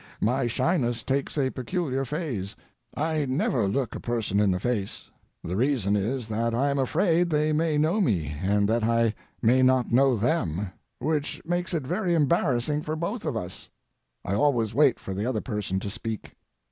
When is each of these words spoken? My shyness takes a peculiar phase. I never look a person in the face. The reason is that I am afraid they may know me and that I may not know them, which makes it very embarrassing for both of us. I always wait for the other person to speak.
My 0.19 0.47
shyness 0.47 1.03
takes 1.03 1.37
a 1.37 1.51
peculiar 1.51 2.03
phase. 2.05 2.55
I 2.97 3.25
never 3.27 3.67
look 3.67 3.93
a 3.93 3.99
person 3.99 4.39
in 4.39 4.49
the 4.49 4.59
face. 4.59 5.11
The 5.43 5.55
reason 5.55 5.95
is 5.95 6.27
that 6.27 6.55
I 6.55 6.71
am 6.71 6.79
afraid 6.79 7.29
they 7.29 7.53
may 7.53 7.77
know 7.77 8.01
me 8.01 8.35
and 8.41 8.67
that 8.67 8.83
I 8.83 9.13
may 9.43 9.61
not 9.61 9.91
know 9.91 10.15
them, 10.15 10.71
which 10.97 11.39
makes 11.45 11.75
it 11.75 11.83
very 11.85 12.15
embarrassing 12.15 12.81
for 12.81 12.95
both 12.95 13.25
of 13.25 13.37
us. 13.37 13.69
I 14.25 14.33
always 14.33 14.73
wait 14.73 14.99
for 14.99 15.13
the 15.13 15.27
other 15.27 15.39
person 15.41 15.79
to 15.81 15.89
speak. 15.91 16.33